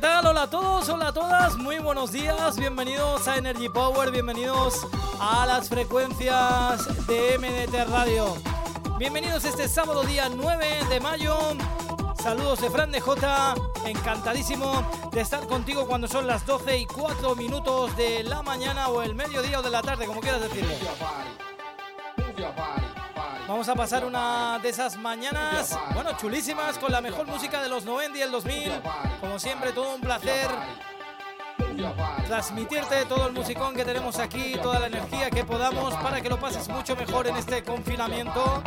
[0.00, 0.26] ¿Qué tal?
[0.28, 4.86] Hola a todos, hola a todas, muy buenos días, bienvenidos a Energy Power, bienvenidos
[5.20, 8.34] a las frecuencias de MDT Radio.
[8.96, 11.36] Bienvenidos este sábado día 9 de mayo.
[12.22, 17.36] Saludos de Fran de J, encantadísimo de estar contigo cuando son las 12 y 4
[17.36, 20.72] minutos de la mañana o el mediodía o de la tarde, como quieras decirlo.
[23.50, 27.84] Vamos a pasar una de esas mañanas, bueno, chulísimas, con la mejor música de los
[27.84, 28.80] 90 y el 2000.
[29.20, 30.48] Como siempre, todo un placer
[32.28, 36.38] transmitirte todo el musicón que tenemos aquí, toda la energía que podamos para que lo
[36.38, 38.62] pases mucho mejor en este confinamiento.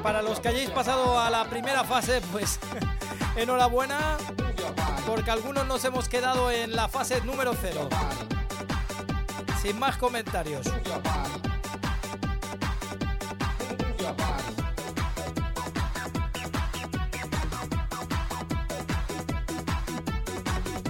[0.00, 2.60] Para los que hayáis pasado a la primera fase, pues
[3.36, 4.16] enhorabuena,
[5.08, 7.88] porque algunos nos hemos quedado en la fase número cero.
[9.62, 10.66] Sin más comentarios.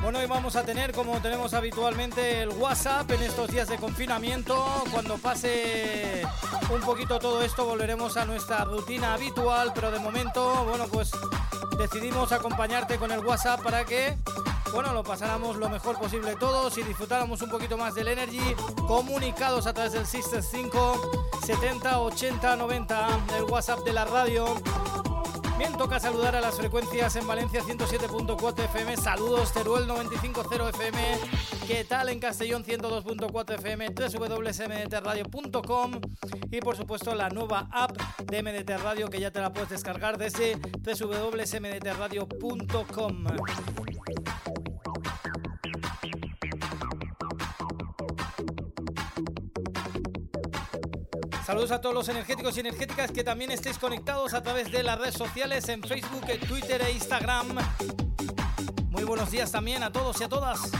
[0.00, 4.64] Bueno, hoy vamos a tener, como tenemos habitualmente, el WhatsApp en estos días de confinamiento.
[4.90, 6.22] Cuando pase
[6.70, 11.10] un poquito todo esto, volveremos a nuestra rutina habitual, pero de momento, bueno, pues
[11.76, 14.16] decidimos acompañarte con el WhatsApp para que
[14.72, 18.40] bueno, lo pasáramos lo mejor posible todos y disfrutáramos un poquito más del Energy,
[18.86, 21.10] comunicados a través del System 5
[21.44, 24.46] 70 80 90, el WhatsApp de la radio.
[25.58, 31.18] Bien, toca saludar a las frecuencias en Valencia 107.4 FM, saludos Teruel 95.0 FM,
[31.66, 36.00] ¿qué tal en Castellón 102.4 FM, www.mdtradio.com
[36.50, 40.18] y por supuesto la nueva app de MDT Radio que ya te la puedes descargar
[40.18, 43.24] desde www.mdtradio.com.
[51.52, 54.98] Saludos a todos los energéticos y energéticas que también estéis conectados a través de las
[54.98, 57.48] redes sociales en Facebook, Twitter e Instagram.
[58.88, 60.70] Muy buenos días también a todos y a todas.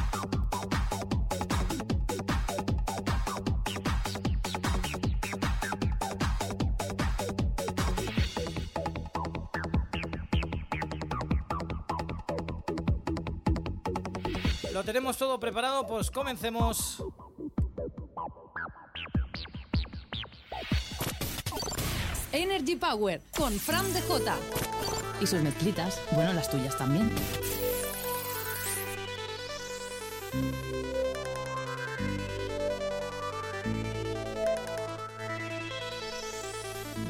[14.73, 17.05] Lo tenemos todo preparado, pues comencemos.
[22.33, 24.33] Energy Power con Fran DJ.
[25.21, 27.11] Y sus mezclitas, bueno, las tuyas también.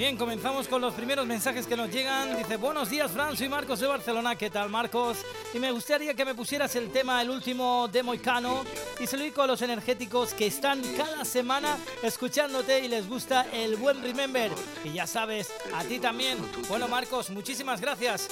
[0.02, 2.36] Bien, comenzamos con los primeros mensajes que nos llegan.
[2.36, 4.34] Dice, buenos días Fran, soy Marcos de Barcelona.
[4.34, 5.18] ¿Qué tal Marcos?
[5.54, 8.64] Y me gustaría que me pusieras el tema, el último de Moicano.
[8.98, 13.46] Y se lo digo a los energéticos que están cada semana escuchándote y les gusta
[13.52, 14.50] el buen Remember.
[14.82, 16.36] Y ya sabes, a ti también.
[16.68, 18.28] Bueno Marcos, muchísimas gracias.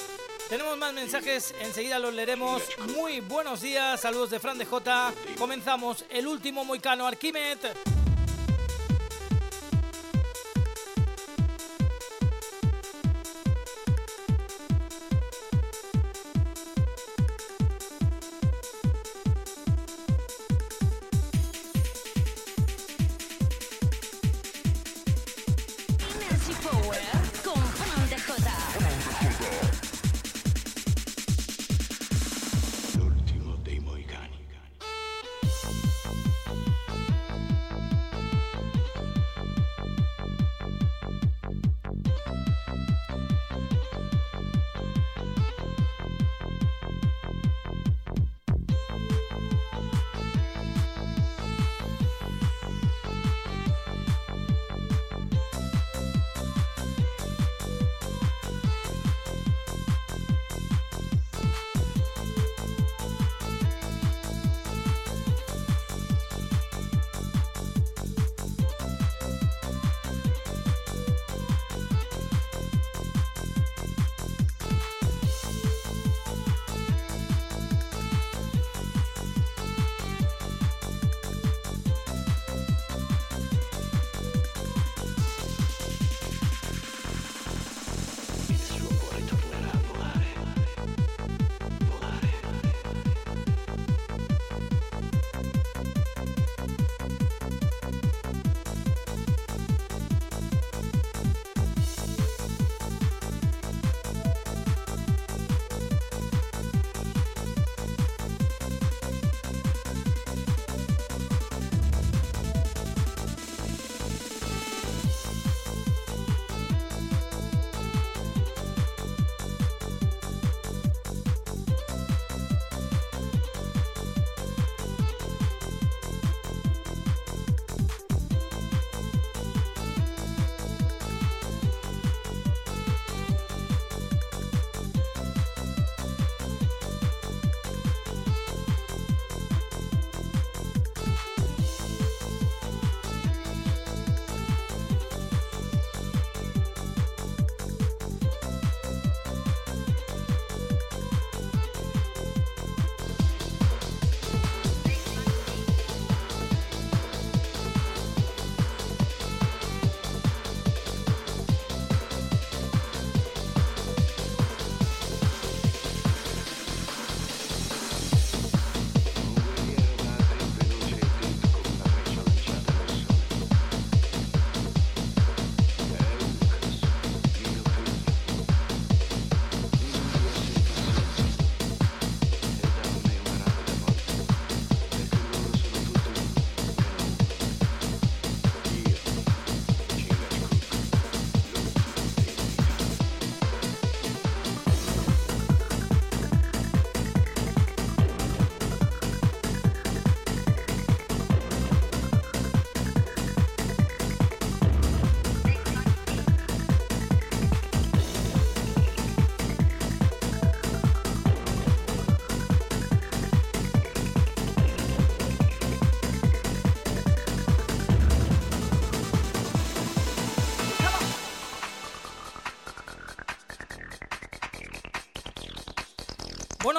[0.49, 2.63] Tenemos más mensajes, enseguida los leeremos.
[2.97, 5.13] Muy buenos días, saludos de Fran de J.
[5.37, 8.00] Comenzamos el último Moicano Arquimet.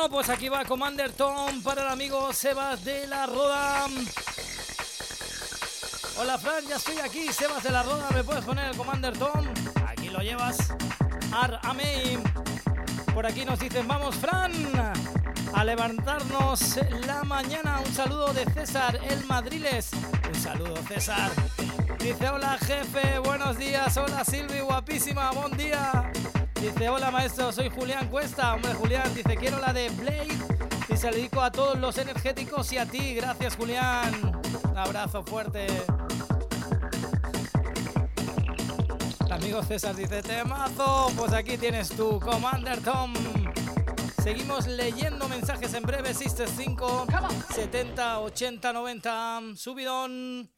[0.02, 3.86] Bueno, pues aquí va Commander Tom para el amigo Sebas de la Roda.
[6.18, 9.46] Hola Fran, ya estoy aquí, Sebas de la Roda, ¿me puedes poner el Commander Tom?
[9.86, 10.58] Aquí lo llevas.
[11.30, 11.60] Ar.
[13.14, 14.52] Por aquí nos dicen, vamos Fran,
[15.54, 17.78] a levantarnos la mañana.
[17.78, 19.90] Un saludo de César, el Madriles.
[20.28, 21.30] Un saludo César.
[22.00, 23.96] Dice, hola jefe, buenos días.
[23.96, 26.11] Hola Silvi, guapísima, buen día.
[26.82, 28.54] Dice, hola maestro, soy Julián Cuesta.
[28.54, 30.36] Hombre, Julián, dice, quiero la de Blade.
[30.88, 33.14] Y se le dedico a todos los energéticos y a ti.
[33.14, 34.42] Gracias, Julián.
[34.68, 35.68] Un abrazo fuerte.
[39.30, 43.14] amigo César dice, temazo, pues aquí tienes tu Commander Tom.
[44.20, 47.06] Seguimos leyendo mensajes en breve, Sister 5,
[47.54, 50.50] 70, 80, 90, subidón.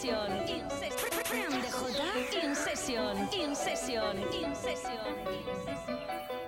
[0.00, 1.10] Session, in session.
[1.30, 6.39] DJ in session, in session, in session,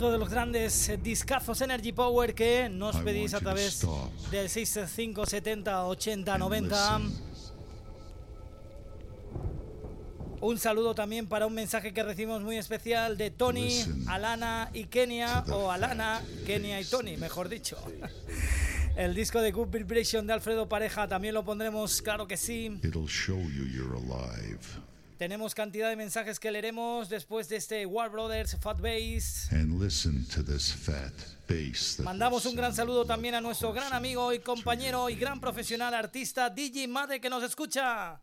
[0.00, 3.86] otro de los grandes eh, discazos Energy Power que nos pedís a través
[4.30, 7.00] del 665 70 80 90.
[10.40, 15.44] Un saludo también para un mensaje que recibimos muy especial de Tony, Alana y Kenia,
[15.52, 17.76] o Alana, Kenia y Tony, mejor dicho.
[18.96, 22.78] El disco de Good Vibration de Alfredo Pareja también lo pondremos, claro que sí.
[25.20, 29.50] Tenemos cantidad de mensajes que leeremos después de este War Brothers Fat Bass.
[32.02, 36.48] Mandamos un gran saludo también a nuestro gran amigo y compañero y gran profesional artista
[36.48, 38.18] DJ Made que nos escucha.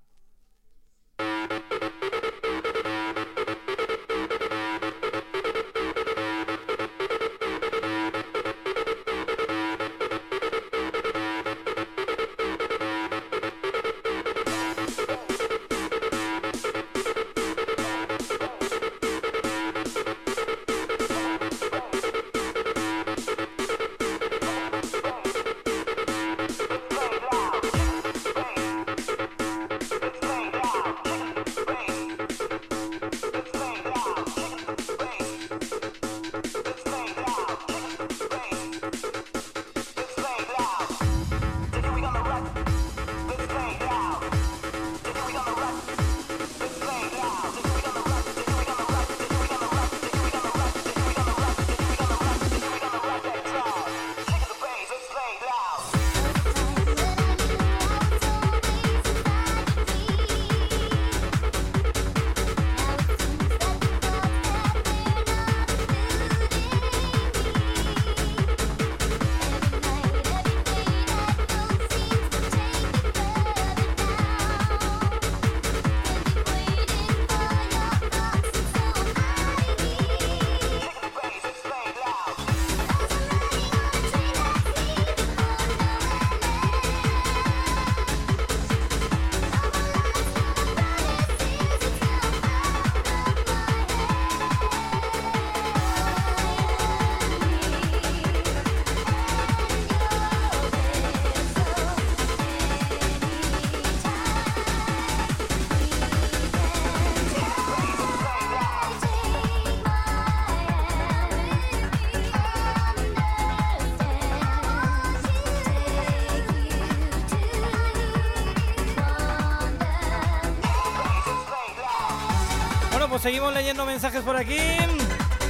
[123.27, 124.57] Seguimos leyendo mensajes por aquí.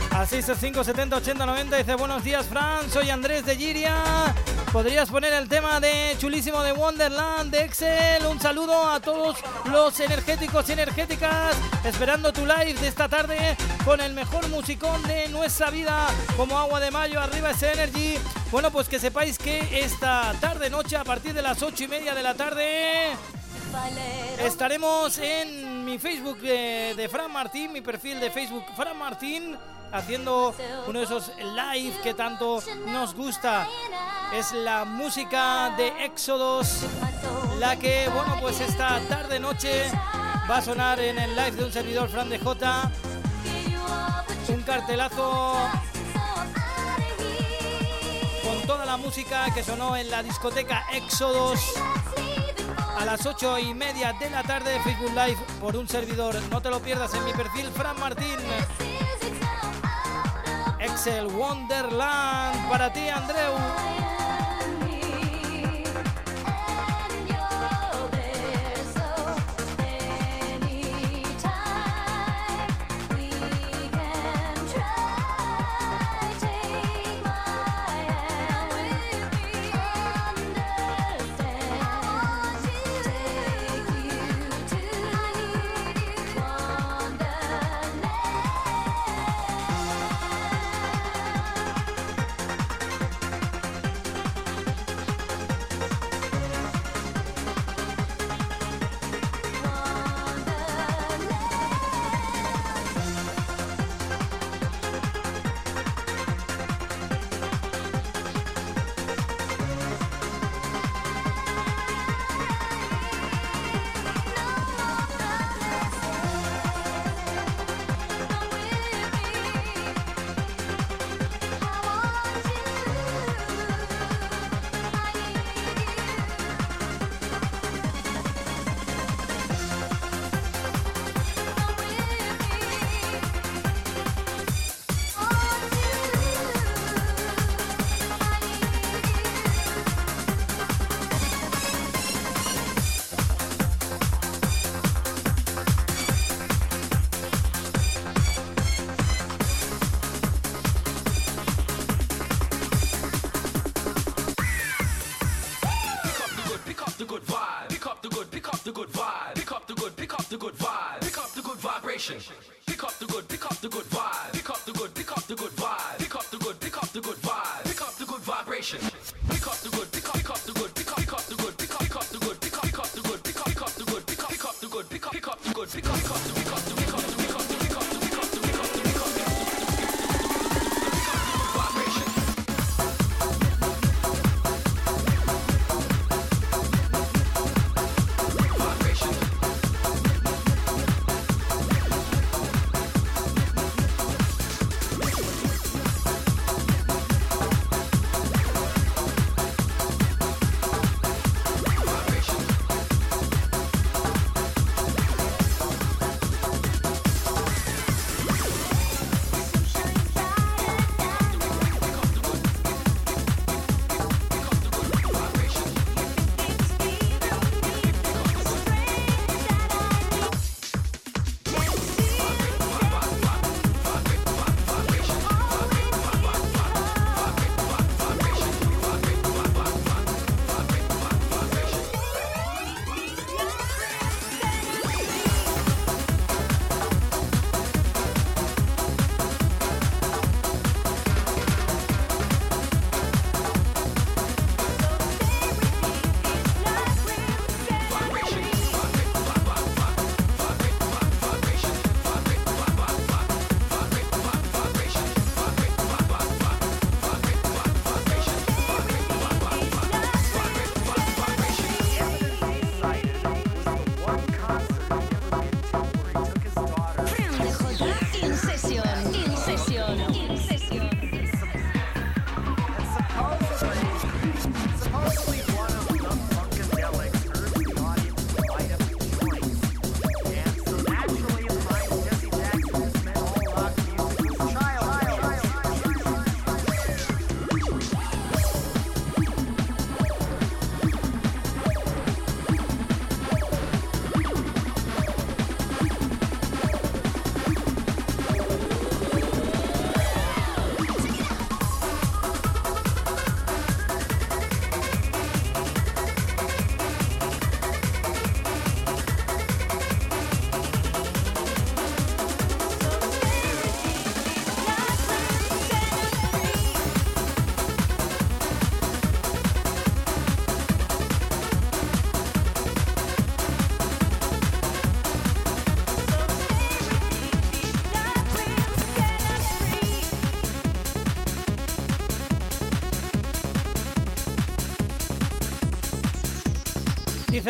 [0.10, 4.34] Al 665 70 80 90 dice buenos días Fran, soy Andrés de Giria.
[4.74, 8.26] ¿Podrías poner el tema de chulísimo de Wonderland de Excel?
[8.26, 14.02] Un saludo a todos los energéticos y energéticas, esperando tu live de esta tarde con
[14.02, 18.18] el mejor musicón de nuestra vida, como agua de mayo, arriba ese Energy.
[18.50, 22.16] Bueno, pues que sepáis que esta tarde, noche, a partir de las 8 y media
[22.16, 23.12] de la tarde,
[24.40, 29.56] estaremos en mi Facebook de, Fran Martín, mi perfil de Facebook Fran Martín,
[29.92, 30.56] haciendo
[30.88, 33.68] uno de esos live que tanto nos gusta.
[34.34, 36.82] Es la música de Éxodos,
[37.60, 39.84] la que, bueno, pues esta tarde noche
[40.50, 42.92] va a sonar en el live de un servidor Fran de J.
[44.48, 45.54] Un cartelazo
[48.44, 51.60] con toda la música que sonó en la discoteca Éxodos
[52.98, 56.36] a las 8 y media de la tarde Facebook Live por un servidor.
[56.50, 58.38] No te lo pierdas en mi perfil, Fran Martín.
[60.80, 64.07] Excel Wonderland para ti, Andreu.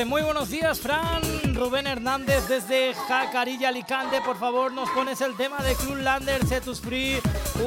[0.06, 1.24] Muy buenos días, Fran.
[1.56, 4.22] Rubén Hernández desde Jacarilla, Alicante.
[4.22, 7.20] Por favor, nos pones el tema de Club Lander, Cetus Free.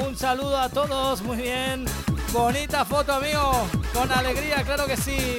[0.05, 1.21] Un saludo a todos.
[1.23, 1.83] Muy bien.
[2.31, 3.51] Bonita foto, amigo.
[3.93, 5.37] Con alegría, claro que sí.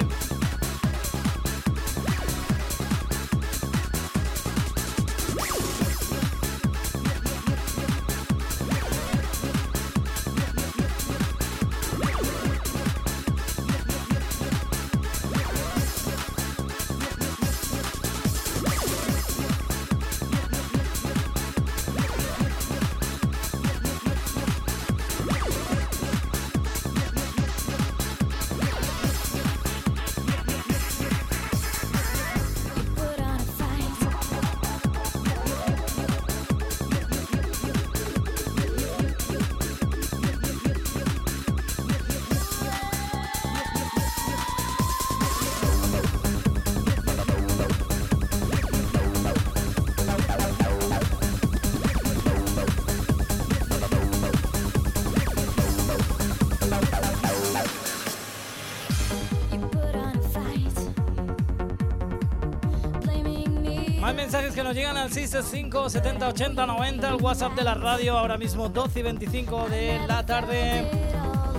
[65.26, 70.00] 665 70 80 90, el WhatsApp de la radio, ahora mismo 12 y 25 de
[70.08, 70.84] la tarde.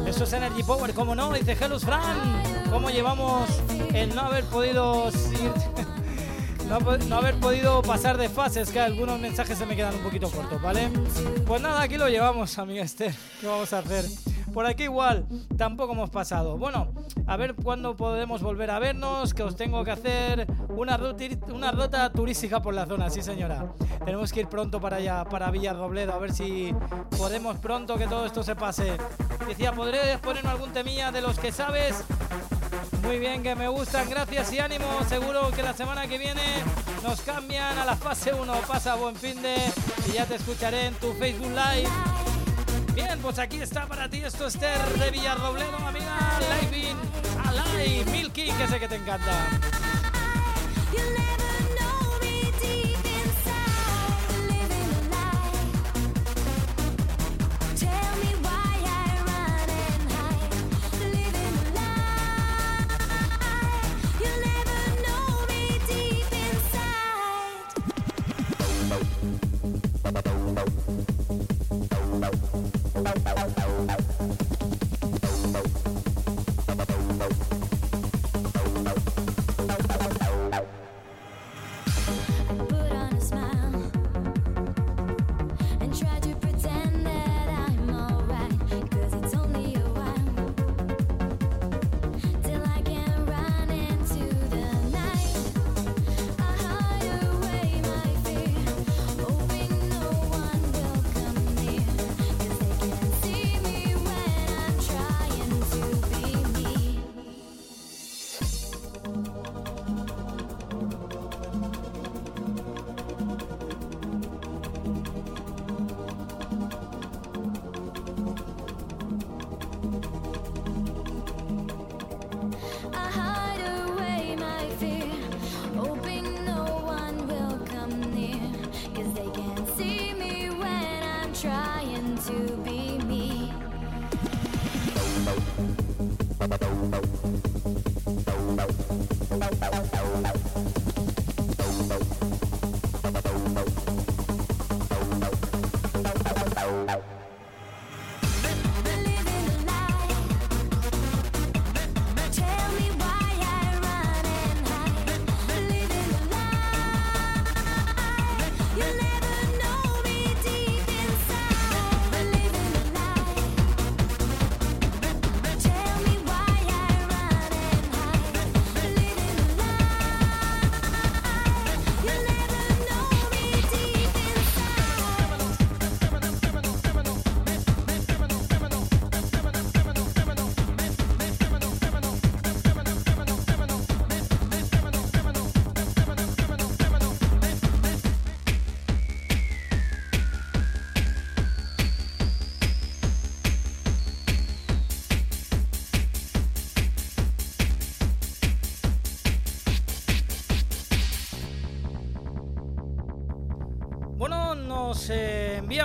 [0.06, 2.42] Eso es Energy Power, como no, dice Helus Fran.
[2.70, 3.50] ¿Cómo llevamos
[3.94, 5.10] el no haber podido
[6.70, 8.70] no, po- no haber podido pasar de fases?
[8.70, 10.90] Que algunos mensajes se me quedan un poquito cortos, ¿vale?
[11.46, 13.14] Pues nada, aquí lo llevamos, amiga Esther.
[13.40, 14.04] ¿Qué vamos a hacer?
[14.54, 15.26] Por aquí igual,
[15.58, 16.58] tampoco hemos pasado.
[16.58, 16.90] Bueno,
[17.26, 20.46] a ver cuándo podemos volver a vernos, que os tengo que hacer
[20.84, 21.00] una
[21.48, 23.74] una ruta turística por la zona, sí señora.
[24.04, 26.76] Tenemos que ir pronto para allá, para Villarrobledo, a ver si
[27.18, 28.98] podemos pronto que todo esto se pase.
[29.48, 32.04] Decía, ¿podrías ponerme algún temilla de los que sabes?
[33.02, 34.86] Muy bien, que me gustan, gracias y ánimo.
[35.08, 36.42] Seguro que la semana que viene
[37.02, 38.54] nos cambian a la fase 1.
[38.68, 39.56] Pasa buen fin de
[40.10, 41.90] y ya te escucharé en tu Facebook Live.
[42.94, 46.40] Bien, pues aquí está para ti esto Esther de Villarrobledo, amiga.
[46.62, 46.98] Live in
[47.46, 49.48] Alive, Milky, que sé que te encanta.
[50.94, 51.43] You never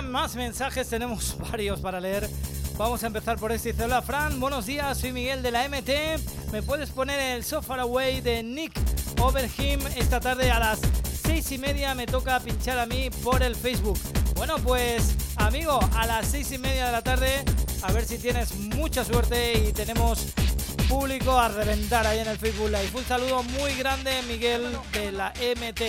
[0.09, 2.29] más mensajes, tenemos varios para leer.
[2.77, 3.71] Vamos a empezar por este.
[3.71, 6.51] Dice, hola Fran, buenos días, soy Miguel de la MT.
[6.51, 8.71] ¿Me puedes poner el So Far Away de Nick
[9.21, 10.79] Overhim esta tarde a las
[11.23, 11.93] seis y media?
[11.93, 13.99] Me toca pinchar a mí por el Facebook.
[14.35, 17.43] Bueno, pues amigo, a las seis y media de la tarde,
[17.83, 20.27] a ver si tienes mucha suerte y tenemos
[20.87, 22.89] público a reventar ahí en el Facebook Live.
[22.93, 25.81] Un saludo muy grande, Miguel de la MT.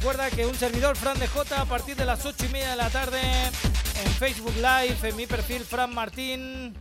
[0.00, 2.88] Recuerda que un servidor Fran de a partir de las 8 y media de la
[2.88, 6.74] tarde en Facebook Live, en mi perfil Fran Martín.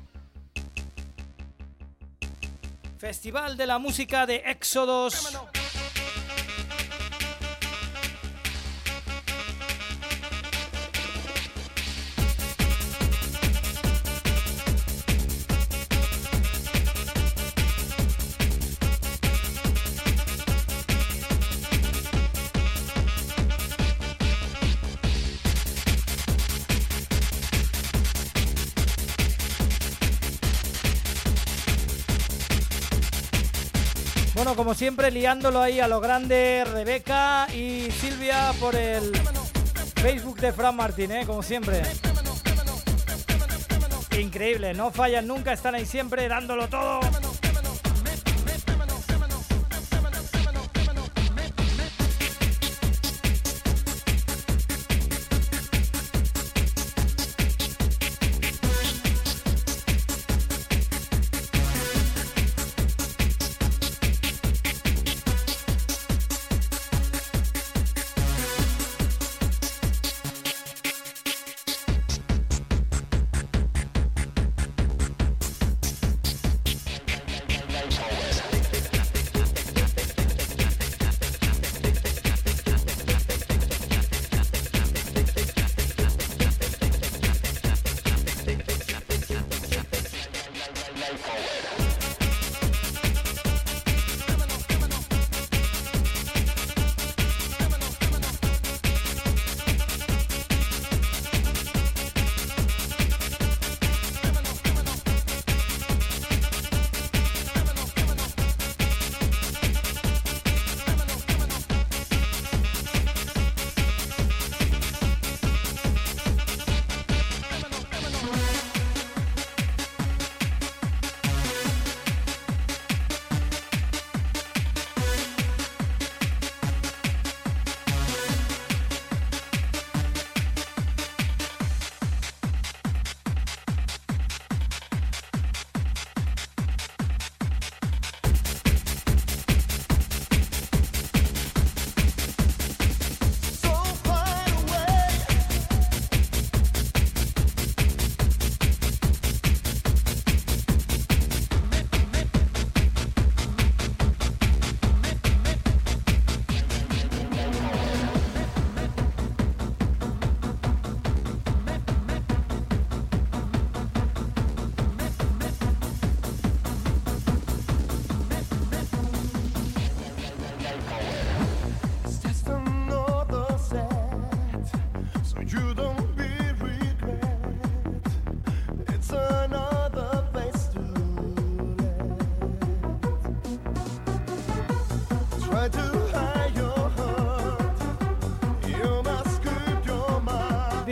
[2.97, 5.37] Festival de la Música de Éxodos.
[34.59, 39.09] Como siempre, liándolo ahí a lo grande, Rebeca y Silvia por el
[39.95, 41.25] Facebook de Fran Martín, ¿eh?
[41.25, 41.81] como siempre.
[44.19, 46.99] Increíble, no fallan nunca, están ahí siempre dándolo todo.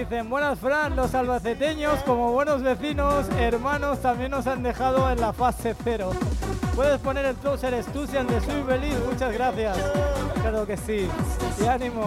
[0.09, 5.33] Dicen, buenas Fran, los albaceteños como buenos vecinos, hermanos, también nos han dejado en la
[5.33, 6.11] fase cero.
[6.75, 9.77] Puedes poner el closer Stusian de Soy Feliz, muchas gracias.
[10.39, 11.09] Claro que sí.
[11.61, 12.05] Y ánimo.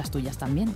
[0.00, 0.74] las tuyas también.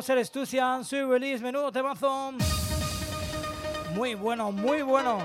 [0.00, 2.32] Closer Stusian, Sweet Release, menudo temazo.
[3.94, 5.18] Muy bueno, muy bueno.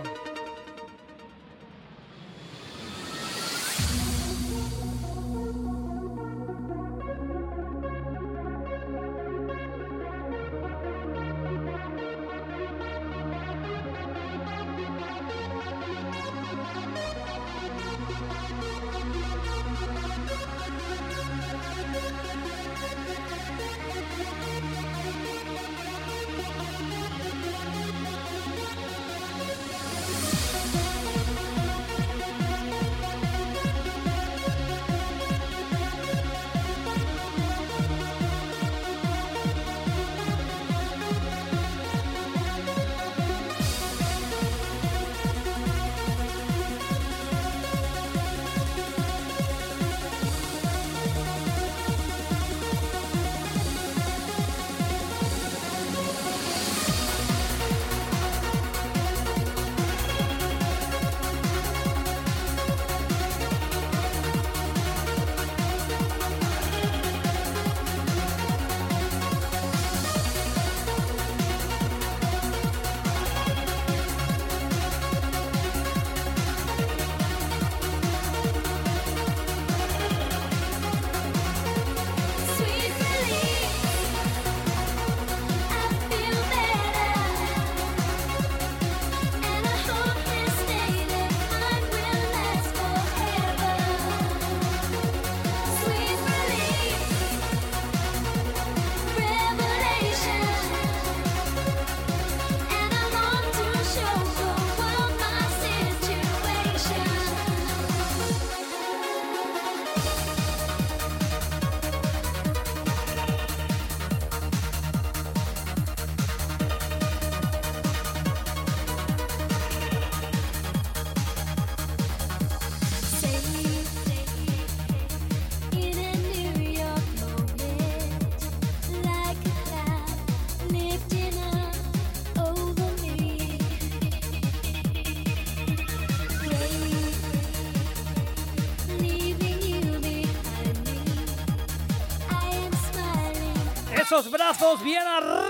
[144.17, 145.44] Esos brazos bien arriba.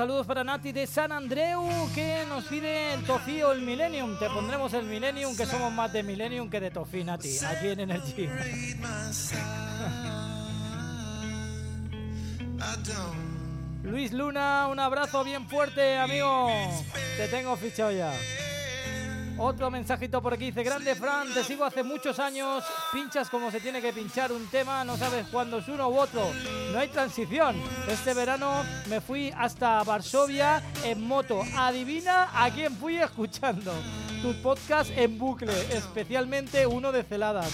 [0.00, 4.18] Saludos para Nati de San Andreu que nos pide el Tofí o el Millennium.
[4.18, 7.80] Te pondremos el Millennium, que somos más de Millennium que de Tofí, Nati, aquí en
[7.80, 8.26] Energy.
[13.82, 16.48] Luis Luna, un abrazo bien fuerte, amigo.
[17.18, 18.10] Te tengo fichado ya.
[19.36, 23.60] Otro mensajito por aquí dice, grande Fran, te sigo hace muchos años, pinchas como se
[23.60, 26.30] tiene que pinchar un tema, no sabes cuándo es uno u otro,
[26.72, 27.60] no hay transición.
[27.88, 33.72] Este verano me fui hasta Varsovia en moto, adivina a quién fui escuchando.
[34.22, 37.50] Tu podcast en bucle, especialmente uno de celadas.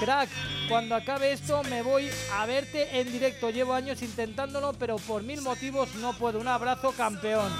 [0.00, 0.28] Crack,
[0.68, 5.40] cuando acabe esto me voy a verte en directo, llevo años intentándolo, pero por mil
[5.40, 6.40] motivos no puedo.
[6.40, 7.50] Un abrazo campeón.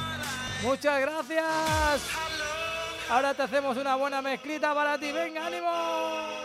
[0.63, 2.03] Muchas gracias.
[3.09, 5.13] Ahora te hacemos una buena mezclita para ti.
[5.13, 6.44] Venga, ánimo.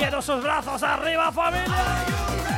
[0.00, 2.49] Quiero esos brazos arriba, familia.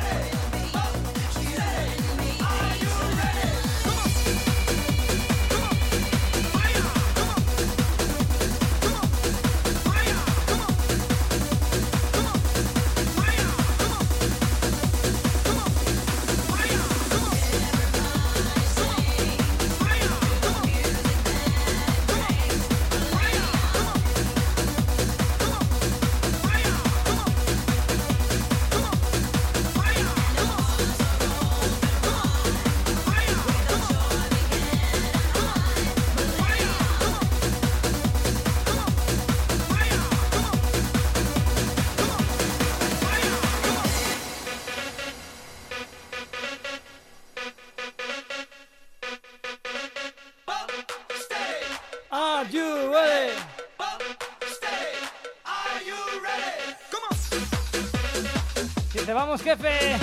[59.33, 59.97] Vamos jefe,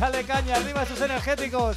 [0.00, 1.76] dale caña, arriba esos energéticos.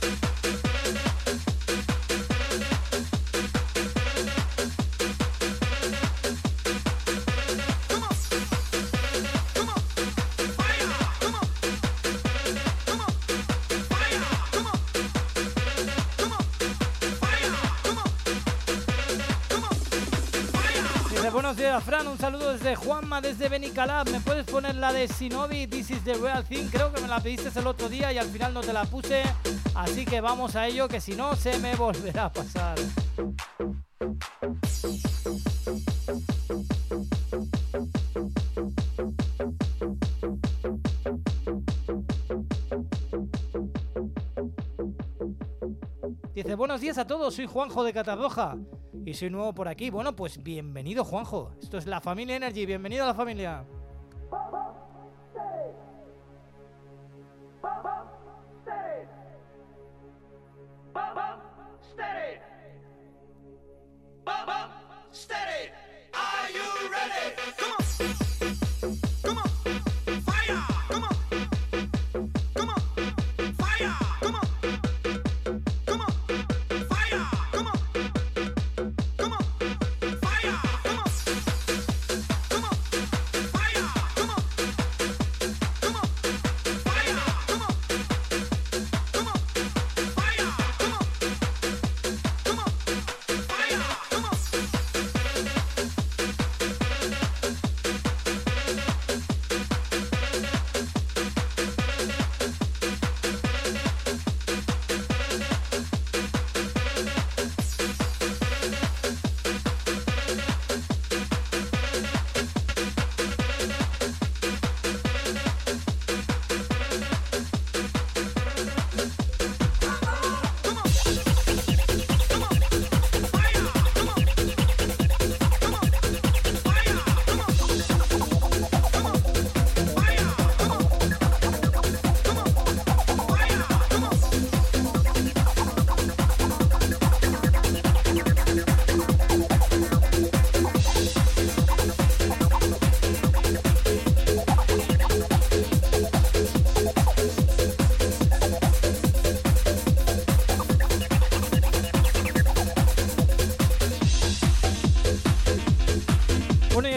[22.65, 24.09] Desde Juanma, desde Benicalab.
[24.09, 26.67] ¿Me puedes poner la de Sinovi, This is the Real Thing?
[26.71, 29.21] Creo que me la pediste el otro día y al final no te la puse.
[29.75, 32.75] Así que vamos a ello, que si no, se me volverá a pasar.
[46.33, 48.57] Dice, buenos días a todos, soy Juanjo de Catarroja
[49.05, 49.89] y soy nuevo por aquí.
[49.89, 51.51] Bueno, pues bienvenido Juanjo.
[51.61, 53.65] Esto es la familia Energy, bienvenido a la familia.
[54.29, 54.75] Bueno,
[66.51, 67.84] y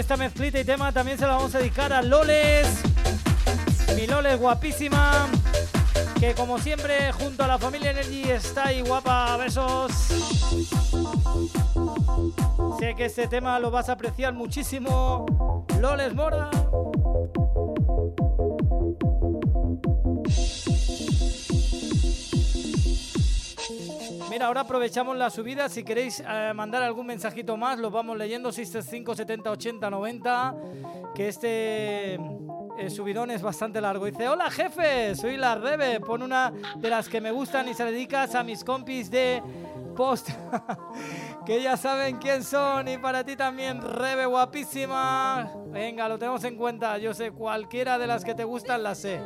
[0.08, 2.66] esta mezclita y tema también se la vamos a dedicar a Loles.
[3.94, 5.26] Mi Loles guapísima.
[6.18, 9.36] Que como siempre, junto a la familia Energy está ahí guapa.
[9.36, 9.92] Besos.
[12.78, 15.26] Sé que este tema lo vas a apreciar muchísimo.
[15.78, 16.48] Loles Mora.
[24.38, 25.68] Mira, ahora aprovechamos la subida.
[25.68, 28.52] Si queréis eh, mandar algún mensajito más, los vamos leyendo.
[28.52, 30.54] 635 70 80 90.
[31.12, 34.04] Que este eh, subidón es bastante largo.
[34.04, 35.98] Dice: Hola jefe, soy la Rebe.
[35.98, 39.42] Pon una de las que me gustan y se dedicas a mis compis de
[39.96, 40.30] post.
[41.44, 42.86] que ya saben quién son.
[42.86, 45.50] Y para ti también, Rebe, guapísima.
[45.66, 46.96] Venga, lo tenemos en cuenta.
[46.98, 49.20] Yo sé, cualquiera de las que te gustan las sé.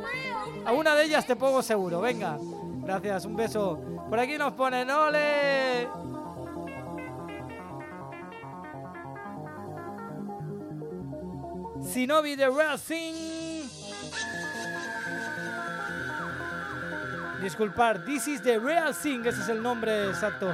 [0.65, 2.01] A una de ellas te pongo seguro.
[2.01, 2.39] Venga.
[2.83, 3.79] Gracias, un beso.
[4.13, 5.87] Por aquí nos ponen ¡Ole!
[11.81, 13.67] Sinovi de Racing.
[17.41, 20.53] Disculpar, This is the Real Thing, ese es el nombre exacto.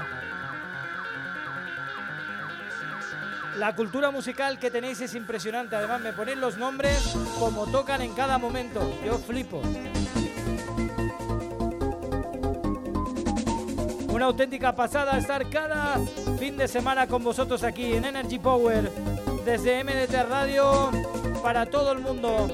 [3.58, 5.76] La cultura musical que tenéis es impresionante.
[5.76, 8.80] Además, me ponéis los nombres como tocan en cada momento.
[9.04, 9.62] Yo flipo.
[14.20, 15.98] Una auténtica pasada estar cada
[16.38, 18.92] fin de semana con vosotros aquí en Energy Power
[19.46, 20.92] desde MDT Radio
[21.42, 22.50] para todo el mundo.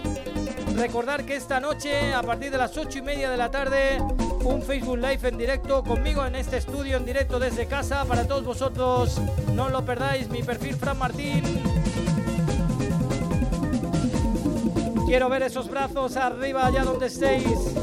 [0.76, 3.97] Recordar que esta noche, a partir de las 8 y media de la tarde,
[4.43, 8.45] un Facebook Live en directo conmigo en este estudio en directo desde casa para todos
[8.45, 9.20] vosotros.
[9.55, 11.63] No lo perdáis, mi perfil Fran Martín.
[15.07, 17.74] Quiero ver esos brazos arriba allá donde estéis.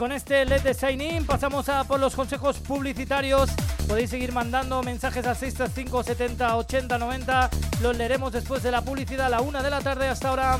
[0.00, 3.50] Con este LED de Sign In pasamos a por los consejos publicitarios.
[3.86, 7.50] Podéis seguir mandando mensajes al 635 70 80 90.
[7.82, 10.58] Los leeremos después de la publicidad a la una de la tarde hasta ahora.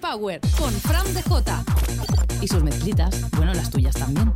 [0.00, 1.64] Power con Fran Jota.
[2.40, 4.32] Y sus mezclitas, bueno, las tuyas también.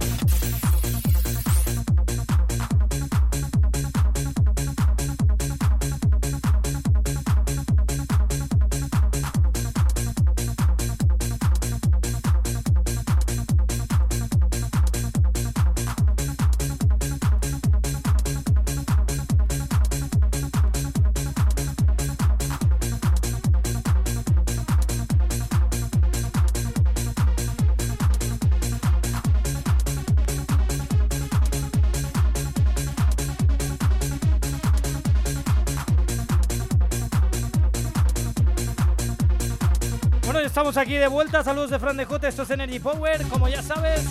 [40.61, 41.43] Estamos aquí de vuelta.
[41.43, 42.29] Saludos de Fran de Jota.
[42.29, 43.27] Esto es Energy Power.
[43.29, 44.05] Como ya sabes,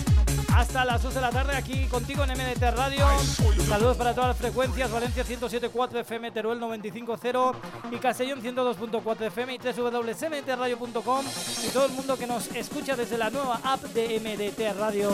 [0.52, 3.06] hasta las 2 de la tarde aquí contigo en MDT Radio.
[3.68, 7.54] Saludos para todas las frecuencias: Valencia 107.4 FM, Teruel 95.0
[7.92, 11.24] y Castellón 102.4 FM y www.mdtradio.com
[11.64, 15.10] y todo el mundo que nos escucha desde la nueva app de MDT Radio.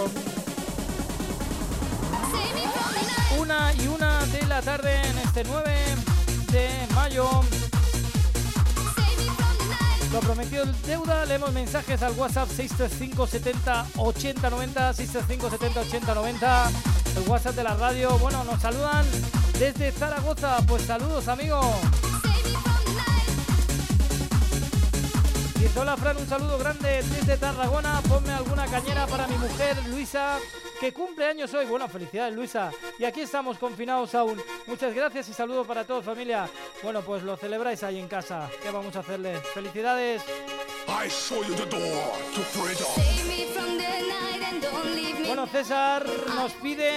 [3.39, 5.75] Una y una de la tarde en este 9
[6.51, 7.29] de mayo.
[10.17, 16.71] Lo prometido deuda, leemos mensajes al WhatsApp 635 70 80 90, 635 70 80 90,
[17.19, 18.19] el WhatsApp de la radio.
[18.19, 19.05] Bueno, nos saludan
[19.59, 21.67] desde Zaragoza, pues saludos amigos.
[25.79, 28.01] Hola Fran, un saludo grande desde Tarragona.
[28.09, 30.39] Ponme alguna cañera para mi mujer Luisa,
[30.81, 31.67] que cumple años hoy.
[31.67, 32.71] Bueno, felicidades Luisa.
[32.99, 34.41] Y aquí estamos confinados aún.
[34.67, 36.49] Muchas gracias y saludos para todos familia.
[36.83, 38.49] Bueno, pues lo celebráis ahí en casa.
[38.63, 39.37] ¿Qué vamos a hacerle?
[39.55, 40.23] Felicidades.
[40.89, 44.36] I show you the door to freedom.
[45.27, 46.91] Bueno, César nos pide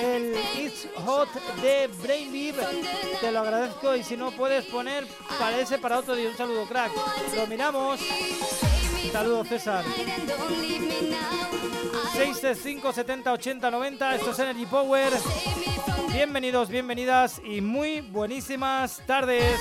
[0.00, 1.28] el It's Hot
[1.60, 2.56] de Brain Beef.
[3.20, 5.06] Te lo agradezco y si no puedes poner
[5.38, 6.28] para ese para otro día.
[6.30, 6.92] Un saludo, crack.
[7.34, 8.00] Lo miramos.
[9.04, 9.84] Un saludo, César.
[12.14, 14.14] 635 70 80 90.
[14.14, 15.12] Esto es Energy Power.
[16.12, 19.60] Bienvenidos, bienvenidas y muy buenísimas tardes.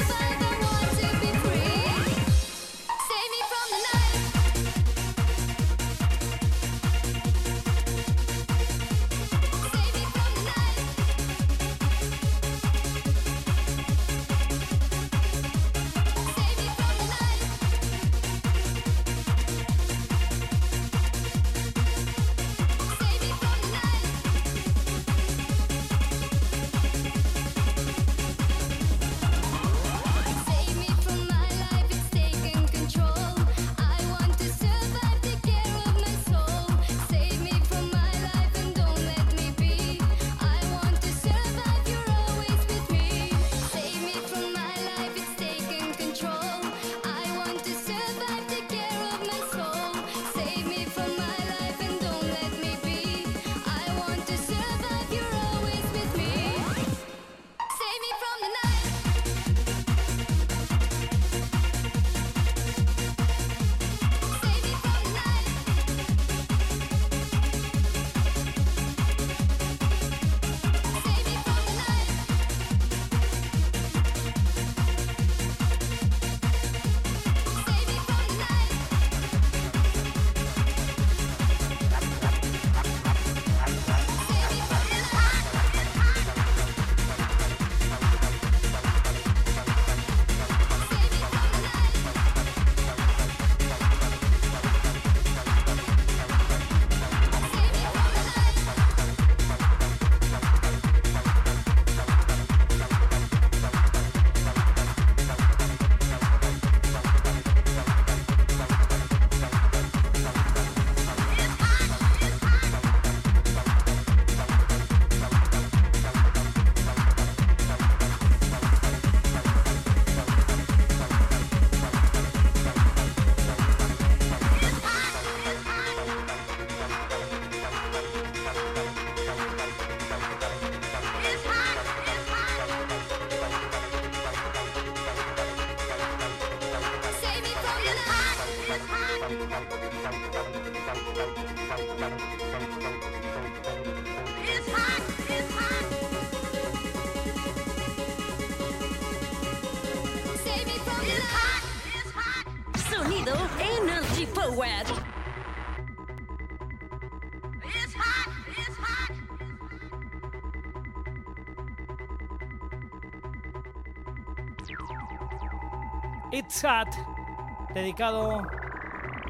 [167.75, 168.41] Dedicado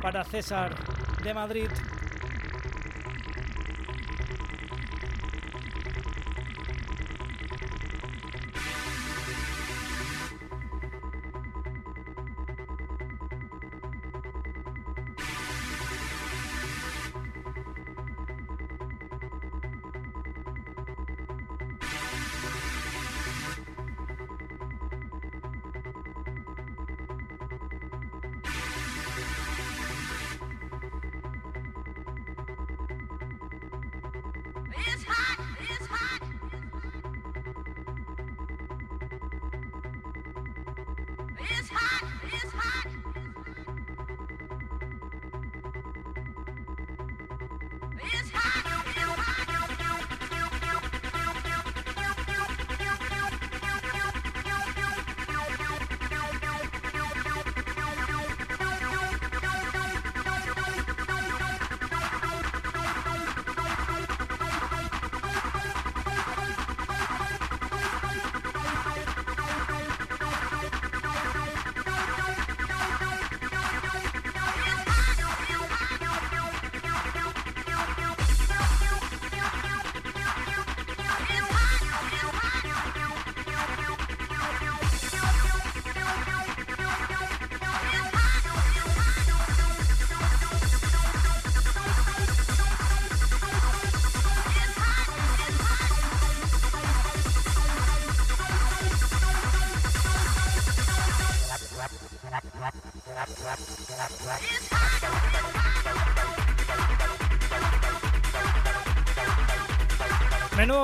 [0.04, 0.76] para César
[1.24, 1.70] de Madrid.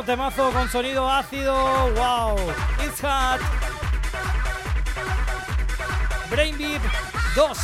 [0.03, 1.53] Temazo con sonido ácido.
[1.93, 2.35] Wow.
[2.85, 3.39] It's hot.
[6.29, 6.81] Brain Deep
[7.35, 7.57] 2.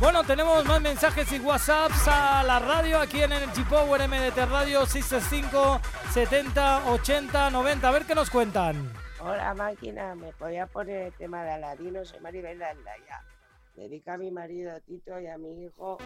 [0.00, 4.84] Bueno, tenemos más mensajes y WhatsApps a la radio aquí en Energy Power MDT Radio
[4.84, 7.88] 665 70 80 90.
[7.88, 8.92] A ver qué nos cuentan.
[9.20, 13.22] Hola máquina, me podía poner el tema de Aladino, soy Maribel Aldaya.
[13.76, 15.98] Dedica a mi marido Tito y a mi hijo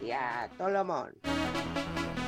[0.00, 1.14] y a Tolomón.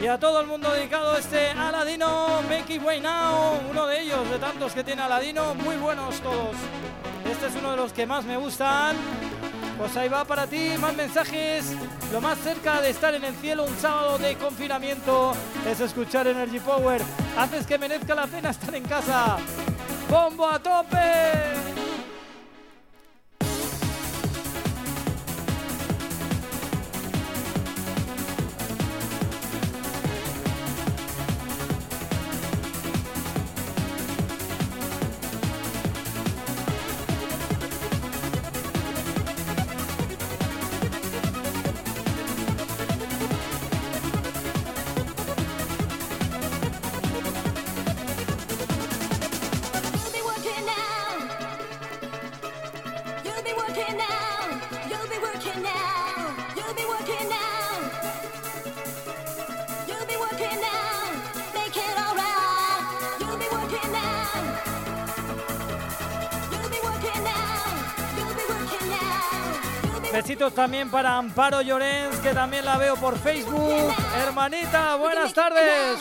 [0.01, 4.31] Y a todo el mundo dedicado este Aladino Make It Way Now, uno de ellos,
[4.31, 6.57] de tantos que tiene Aladino, muy buenos todos.
[7.31, 8.97] Este es uno de los que más me gustan.
[9.77, 11.75] Pues ahí va para ti, más mensajes.
[12.13, 15.33] Lo más cerca de estar en el cielo un sábado de confinamiento
[15.71, 17.03] es escuchar Energy Power.
[17.39, 19.37] Haces que merezca la pena estar en casa.
[20.11, 21.70] ¡Bombo a tope!
[70.61, 73.95] También para Amparo Llorens, que también la veo por Facebook.
[74.27, 75.99] Hermanita, buenas tardes.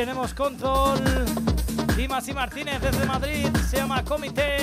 [0.00, 0.98] Tenemos control.
[1.94, 3.48] Dimas y Martínez desde Madrid.
[3.68, 4.56] Se llama Comité.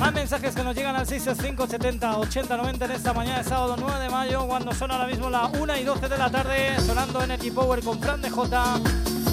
[0.00, 3.76] Más mensajes que nos llegan al 665 70 80 90 en esta mañana de sábado
[3.78, 7.22] 9 de mayo, cuando son ahora mismo las 1 y 12 de la tarde, sonando
[7.22, 8.80] Energy Power con Fran de J.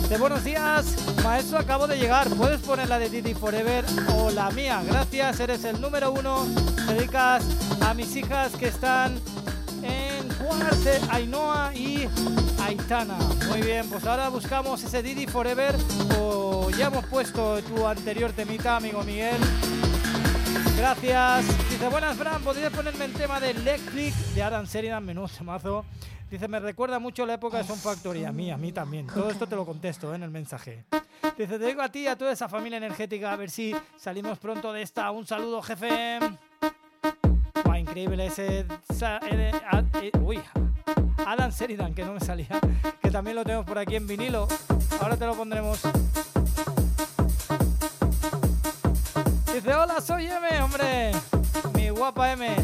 [0.07, 0.85] De buenos días,
[1.23, 2.29] maestro, acabo de llegar.
[2.29, 4.83] ¿Puedes poner la de Didi Forever o la mía?
[4.85, 6.45] Gracias, eres el número uno.
[6.85, 7.43] Te dedicas
[7.81, 9.19] a mis hijas que están
[9.81, 12.07] en Cuarte, Ainhoa y
[12.67, 13.17] Aitana.
[13.47, 15.73] Muy bien, pues ahora buscamos ese Didi Forever
[16.19, 19.37] o ya hemos puesto tu anterior temita, amigo Miguel.
[20.75, 21.47] Gracias.
[21.69, 25.05] Dice, buenas, Fran, ¿podrías ponerme el tema de Electric de Adam Sheridan?
[25.05, 25.85] Menudo temazo.
[26.29, 28.25] Dice, me recuerda mucho la época de Son Factory.
[28.25, 29.07] A mí, a mí también.
[29.07, 30.17] Todo esto te lo contesto ¿eh?
[30.17, 30.83] en el mensaje.
[31.37, 34.39] Dice, te digo a ti y a toda esa familia energética, a ver si salimos
[34.39, 35.09] pronto de esta.
[35.11, 36.19] Un saludo, jefe.
[37.97, 38.65] Increíble ese...
[39.31, 40.39] eh, uy,
[41.25, 42.47] Adam Sheridan, que no me salía.
[43.01, 44.47] Que también lo tenemos por aquí en vinilo.
[45.01, 45.81] Ahora te lo pondremos.
[49.51, 51.11] Dice, hola, soy M, hombre.
[51.73, 52.55] Mi guapa M.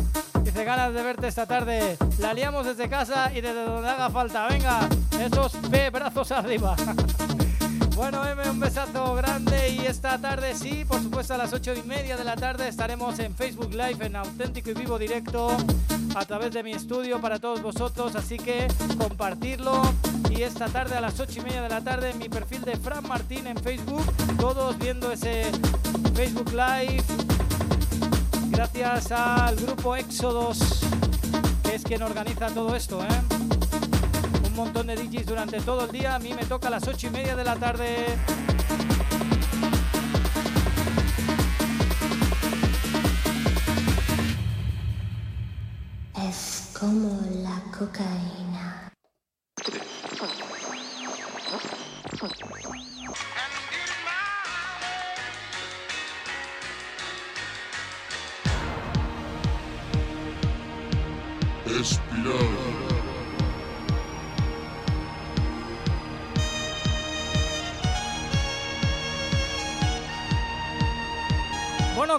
[0.44, 1.98] Dice, ganas de verte esta tarde.
[2.20, 4.48] La liamos desde casa y desde donde haga falta.
[4.50, 4.88] Venga,
[5.20, 6.76] esos P brazos arriba.
[7.96, 11.84] Bueno, M, un besazo grande y esta tarde sí, por supuesto a las ocho y
[11.84, 15.56] media de la tarde estaremos en Facebook Live en auténtico y vivo directo
[16.16, 18.68] a través de mi estudio para todos vosotros, así que
[18.98, 19.82] compartirlo
[20.30, 22.76] y esta tarde a las ocho y media de la tarde en mi perfil de
[22.78, 24.04] Fran Martín en Facebook,
[24.40, 25.52] todos viendo ese
[26.16, 27.04] Facebook Live
[28.50, 30.82] gracias al grupo Éxodos
[31.64, 33.53] que es quien organiza todo esto, ¿eh?
[34.54, 36.14] Un montón de DJs durante todo el día.
[36.16, 38.06] A mí me toca a las ocho y media de la tarde.
[46.30, 48.94] Es como la cocaína.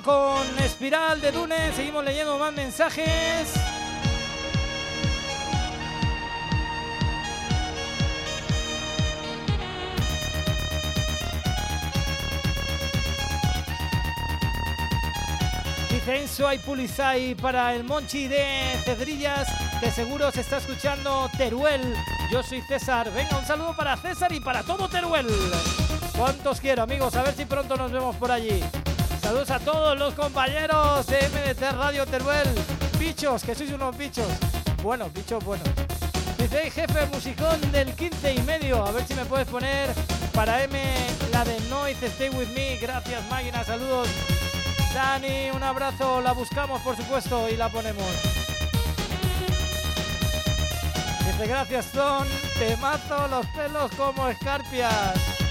[0.05, 3.53] Con Espiral de Dune seguimos leyendo más mensajes.
[16.07, 19.49] Enzo hay Pulizai para el Monchi de Cedrillas,
[19.81, 21.95] que seguro se está escuchando Teruel.
[22.31, 23.11] Yo soy César.
[23.13, 25.27] Venga, un saludo para César y para todo Teruel.
[26.17, 27.17] ¿Cuántos quiero, amigos?
[27.17, 28.63] A ver si pronto nos vemos por allí.
[29.25, 32.47] Saludos a todos los compañeros de MDT Radio Teruel.
[32.99, 34.29] Bichos, que sois unos bichos.
[34.83, 35.67] Bueno, bichos buenos.
[36.37, 38.85] Dice "Hey, jefe musicón del 15 y medio.
[38.85, 39.89] A ver si me puedes poner
[40.35, 40.79] para M
[41.33, 42.77] la de Noise Stay With Me.
[42.77, 43.65] Gracias, máquina.
[43.65, 44.09] Saludos.
[44.93, 46.21] Dani, un abrazo.
[46.21, 48.05] La buscamos, por supuesto, y la ponemos.
[51.27, 52.29] Dice gracias, Son.
[52.59, 55.44] Te mato los pelos como escarpias.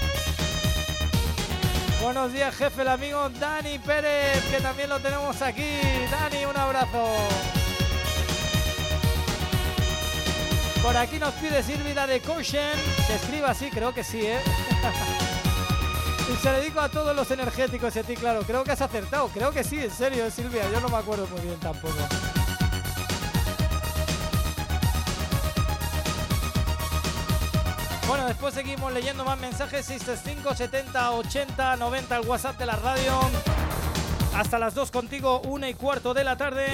[2.04, 5.80] Buenos días, jefe, el amigo Dani Pérez, que también lo tenemos aquí.
[6.10, 7.06] Dani, un abrazo.
[10.82, 12.78] Por aquí nos pide Silvia de Caution.
[13.06, 14.38] Se escribe así, creo que sí, ¿eh?
[16.30, 18.42] y se lo dedico a todos los energéticos y a ti, claro.
[18.42, 19.28] Creo que has acertado.
[19.28, 20.70] Creo que sí, en serio, Silvia.
[20.70, 21.94] Yo no me acuerdo muy bien tampoco.
[28.26, 29.86] Después seguimos leyendo más mensajes.
[29.86, 33.20] 635 70 80 90 el WhatsApp de la radio.
[34.34, 36.66] Hasta las 2 contigo, una y cuarto de la tarde.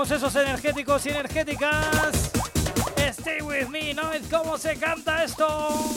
[0.00, 2.30] Vamos esos energéticos y energéticas.
[2.96, 4.04] Stay with me, ¿no?
[4.30, 5.46] ¿Cómo se canta esto?
[5.46, 5.94] Oh,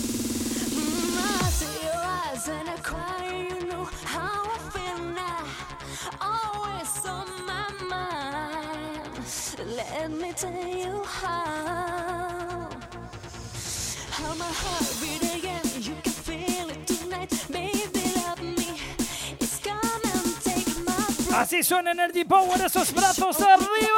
[9.78, 12.68] Let me tell you how.
[14.12, 15.62] How my heart beat again.
[15.80, 18.12] You can feel it tonight, baby.
[18.18, 18.82] Love me.
[19.40, 20.14] It's gonna
[20.44, 20.94] take my
[21.30, 21.40] breath.
[21.40, 23.93] Así suena Energy Power, esos brazos arriba.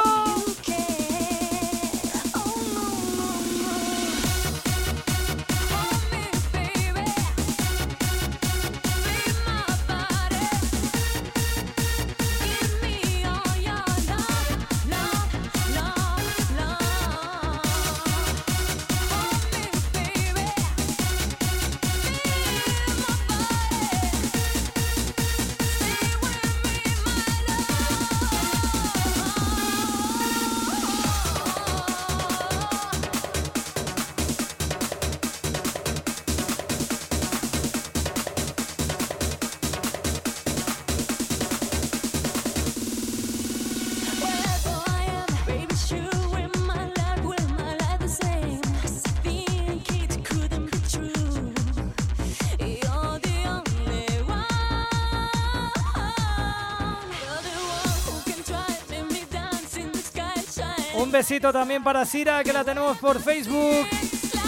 [61.28, 63.88] besito también para Sira, que la tenemos por Facebook.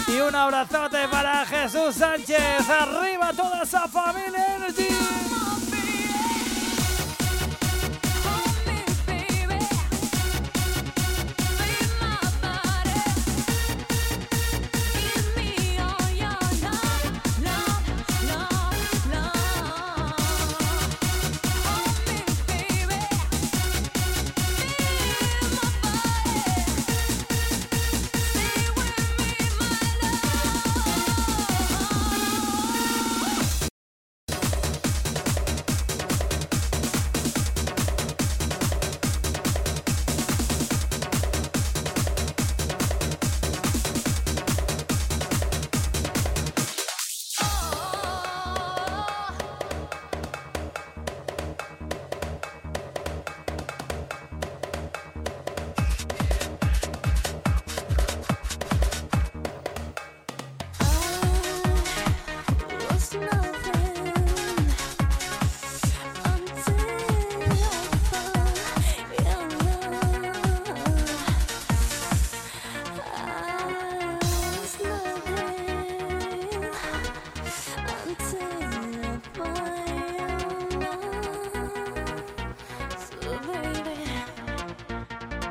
[0.07, 2.69] Y un abrazote para Jesús Sánchez.
[2.69, 3.85] ¡Arriba toda esa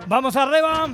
[0.09, 0.89] Vamos arriba.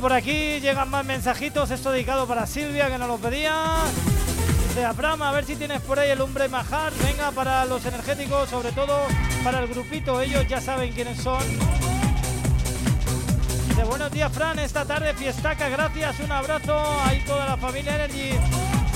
[0.00, 1.70] Por aquí llegan más mensajitos.
[1.70, 3.64] Esto dedicado para Silvia, que nos lo pedía.
[4.68, 6.92] Dice Abraham, a ver si tienes por ahí el Umbre Majar.
[7.02, 8.96] Venga, para los energéticos, sobre todo
[9.42, 10.20] para el grupito.
[10.20, 11.42] Ellos ya saben quiénes son.
[13.68, 14.58] Dice, buenos días, Fran.
[14.60, 16.20] Esta tarde fiestaca, gracias.
[16.20, 16.80] Un abrazo.
[17.04, 18.30] Ahí toda la familia Energy.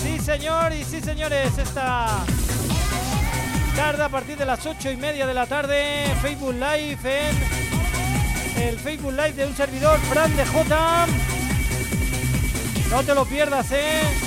[0.03, 1.59] Sí, señor, y sí, señores.
[1.59, 2.07] Esta
[3.77, 6.07] tarde a partir de las ocho y media de la tarde.
[6.23, 7.52] Facebook Live en
[8.69, 11.07] el Facebook Live de un servidor, Fran de J.
[12.91, 14.22] No te lo pierdas, eh.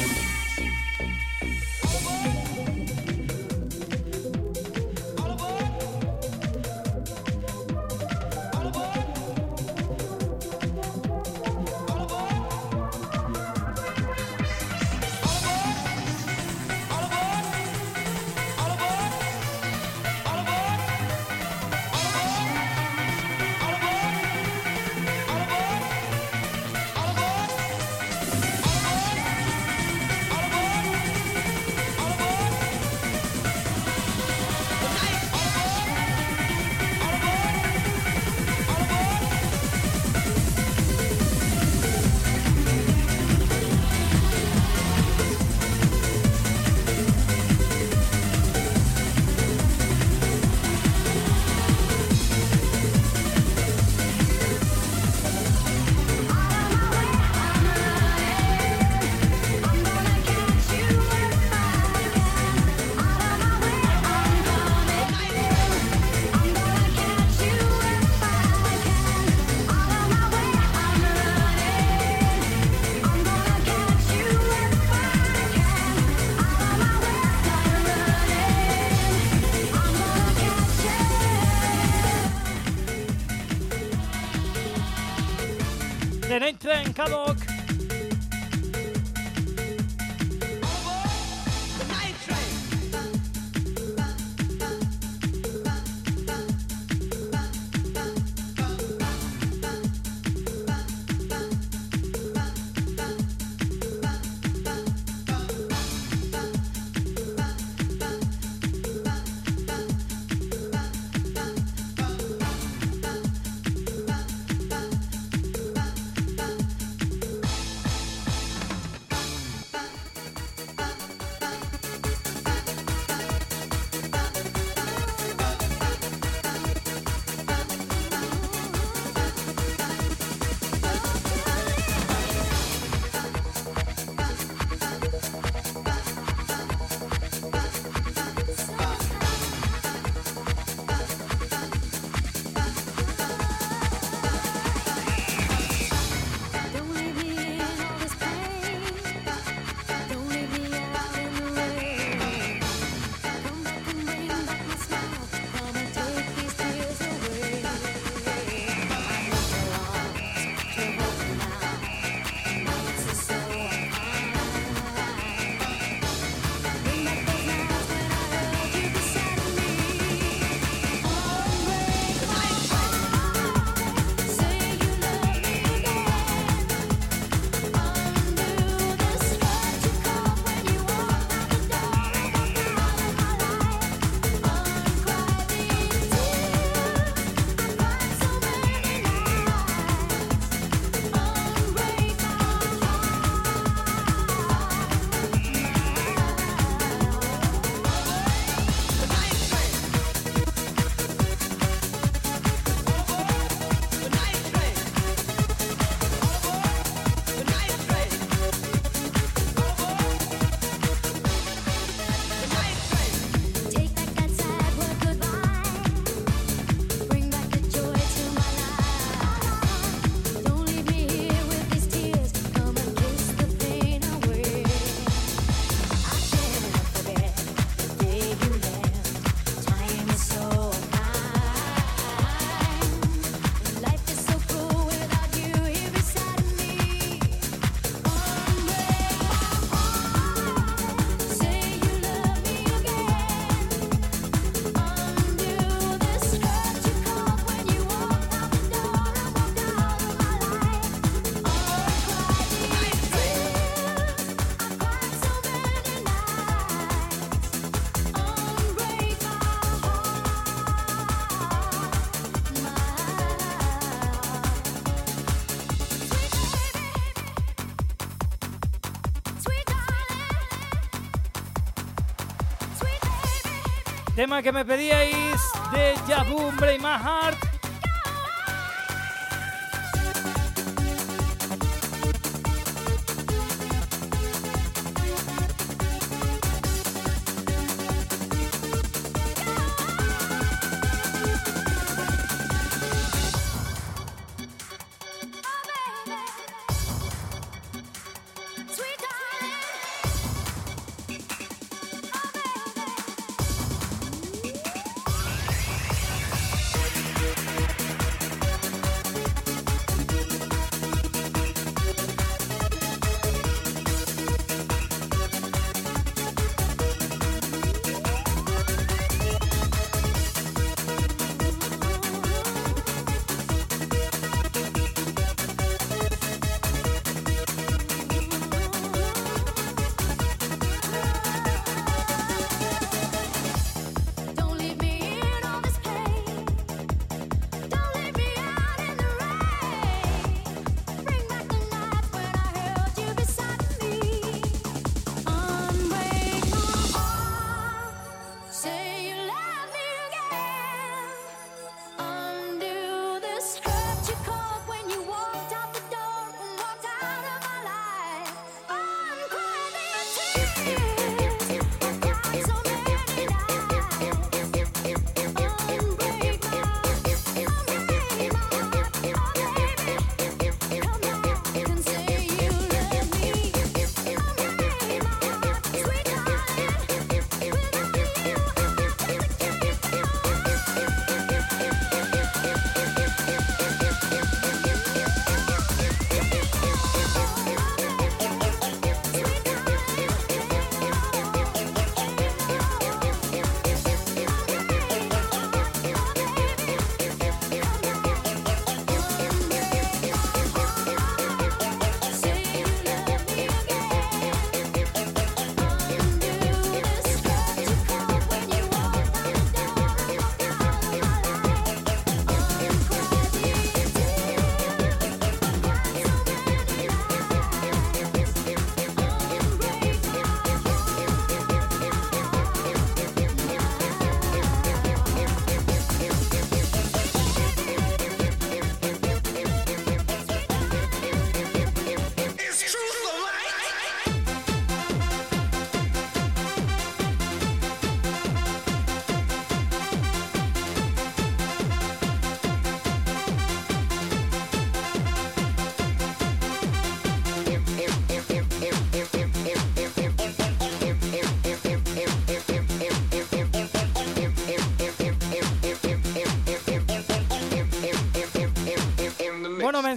[274.15, 275.41] Tema que me pedíais
[275.73, 277.54] de Jaboom Break My Heart.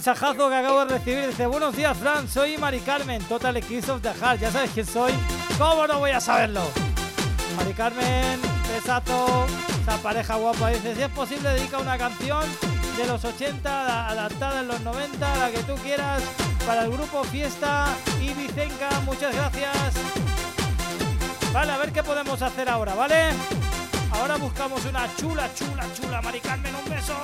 [0.02, 1.26] Mensajazo que acabo de recibir.
[1.26, 2.28] Dice, buenos días, Fran.
[2.28, 4.40] Soy Mari Carmen, Total Eclipse of the Heart.
[4.40, 5.12] Ya sabes quién soy.
[5.58, 6.62] ¿Cómo no voy a saberlo?
[7.56, 8.40] Mari Carmen,
[8.72, 9.46] besazo.
[9.82, 10.68] Esa pareja guapa.
[10.70, 12.44] Dice, si es posible, dedica una canción
[12.96, 16.22] de los 80, la- adaptada en los 90, la que tú quieras,
[16.64, 17.88] para el grupo Fiesta
[18.20, 18.88] y Vicenca.
[19.04, 19.76] Muchas gracias.
[21.52, 23.30] Vale, a ver qué podemos hacer ahora, ¿vale?
[24.12, 26.22] Ahora buscamos una chula, chula, chula.
[26.22, 27.14] Mari Carmen, un beso.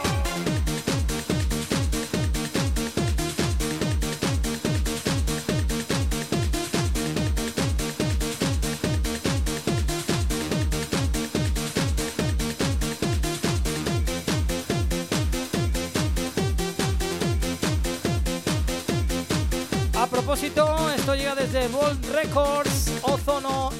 [20.35, 23.70] Esto llega desde Bold Records, Ozono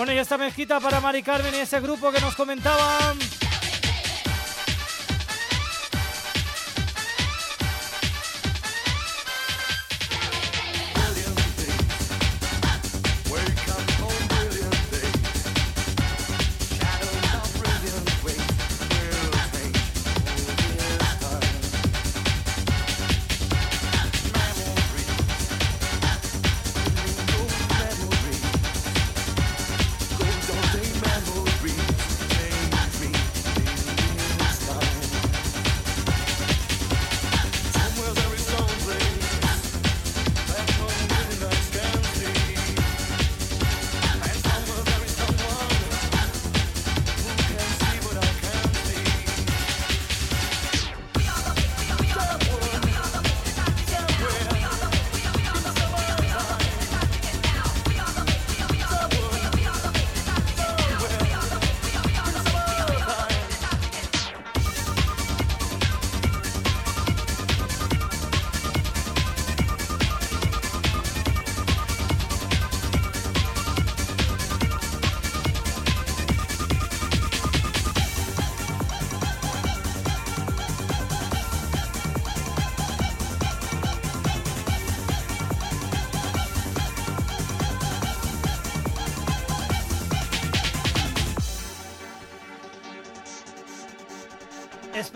[0.00, 3.18] Bueno, y esta mezquita para Mari Carmen y ese grupo que nos comentaban.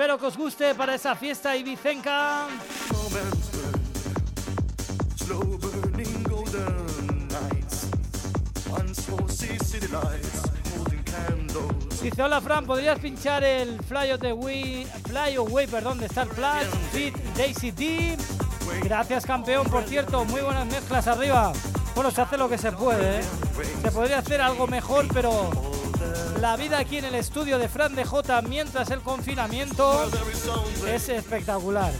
[0.04, 2.46] Espero que os guste para esa fiesta ibicenca.
[12.02, 17.16] Dice, hola Fran, ¿podrías pinchar el Fly Away, Fly Away perdón, de Star Plus, Fit
[17.34, 18.18] Daisy D?
[18.82, 21.54] Gracias campeón, por cierto, muy buenas mezclas arriba.
[21.94, 23.24] Bueno, se hace lo que se puede, ¿eh?
[23.80, 25.50] Se podría hacer algo mejor, pero
[26.40, 30.10] La vida aquí en el estudio de Fran de J mientras el confinamiento
[30.86, 31.92] es espectacular.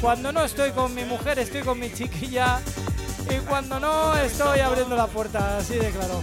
[0.00, 2.60] Cuando no estoy con mi mujer, estoy con mi chiquilla.
[3.30, 6.20] Y cuando no, estoy abriendo la puerta, así de claro.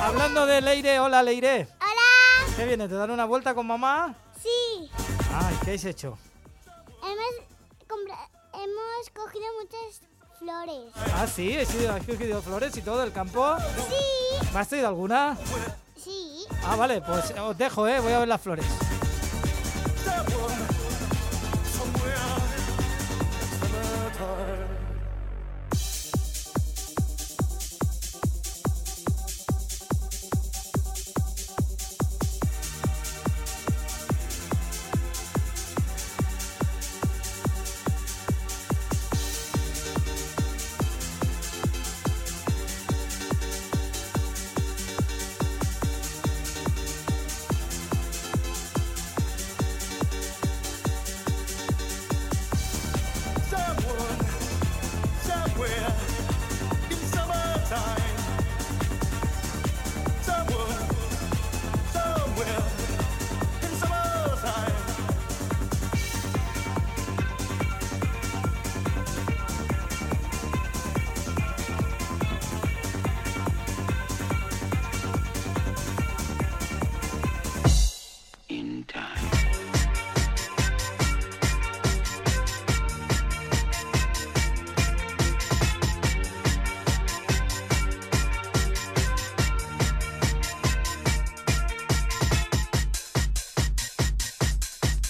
[0.00, 1.68] Hablando de Leire, hola Leire.
[1.80, 2.54] Hola.
[2.56, 2.88] ¿Qué viene?
[2.88, 4.14] ¿Te dan una vuelta con mamá?
[4.40, 4.90] Sí.
[5.32, 6.16] Ay, ¿qué habéis hecho?
[8.54, 10.00] Hemos cogido muchas
[10.44, 10.92] flores.
[11.14, 13.56] Ah, sí, he sido, has cogido flores y todo del campo.
[13.58, 14.46] Sí.
[14.52, 15.36] ¿Me has traído alguna?
[15.96, 16.44] Sí.
[16.64, 17.98] Ah, vale, pues os dejo, ¿eh?
[18.00, 18.66] Voy a ver las flores.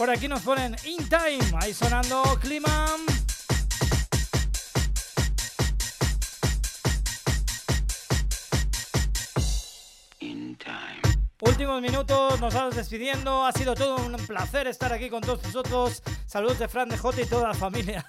[0.05, 2.89] Por aquí nos ponen In Time, ahí sonando clima.
[11.41, 13.47] Últimos minutos, nos vamos despidiendo.
[13.47, 16.03] Ha sido todo un placer estar aquí con todos vosotros.
[16.27, 18.05] Saludos de Fran de J y toda la familia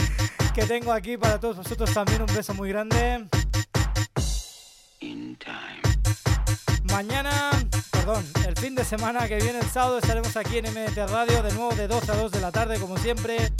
[0.54, 2.22] que tengo aquí para todos vosotros también.
[2.22, 3.28] Un beso muy grande.
[5.00, 5.82] In time.
[6.84, 7.50] Mañana,
[8.04, 11.52] perdón, el fin de semana que viene, el sábado, estaremos aquí en MDT Radio de
[11.54, 13.50] nuevo de 2 a 2 de la tarde, como siempre.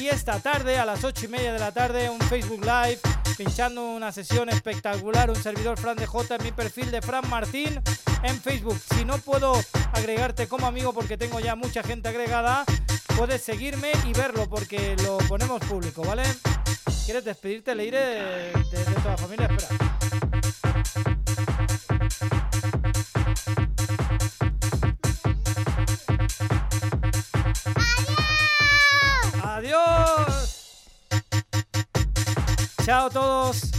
[0.00, 2.98] Y esta tarde, a las 8 y media de la tarde, un Facebook Live,
[3.36, 7.80] pinchando una sesión espectacular, un servidor Fran de J en mi perfil de Fran Martín
[8.24, 8.80] en Facebook.
[8.96, 9.54] Si no puedo
[9.92, 12.64] agregarte como amigo porque tengo ya mucha gente agregada,
[13.16, 16.24] puedes seguirme y verlo porque lo ponemos público, ¿vale?
[17.04, 19.46] ¿Quieres despedirte, Leire, de, de- de toda la familia?
[19.46, 19.68] Espera.
[32.84, 33.73] Chao todos.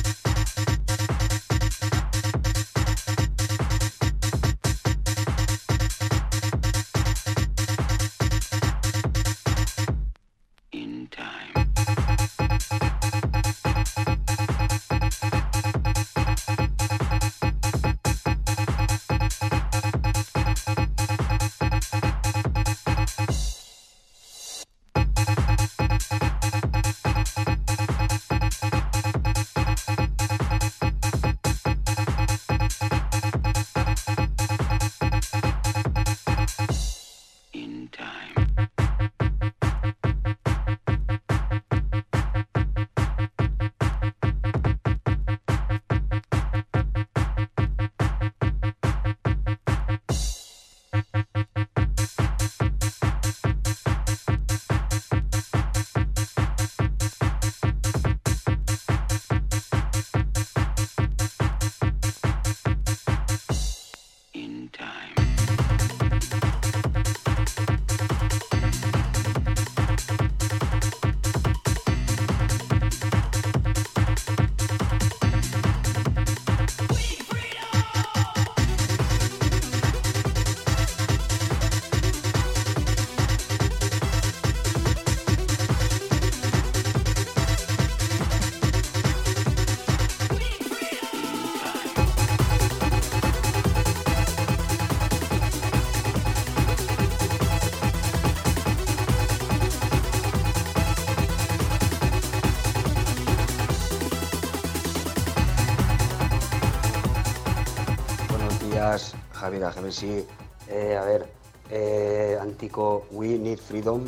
[109.95, 110.25] Gemesi.
[110.67, 111.27] Eh, a ver,
[111.69, 114.03] eh, Antico We Need Freedom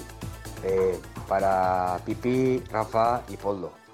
[0.64, 3.87] eh, para Pipi, Rafa y Poldo.